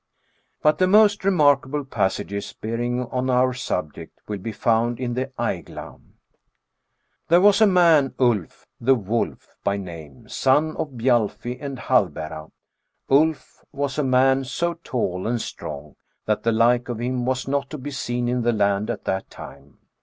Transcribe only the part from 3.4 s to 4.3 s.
subject